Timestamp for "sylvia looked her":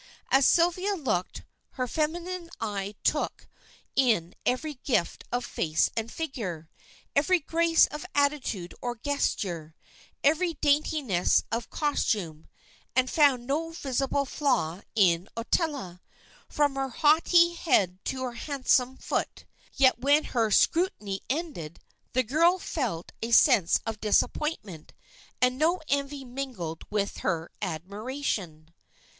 0.47-1.87